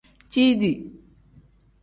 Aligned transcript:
Ciidi. 0.31 0.71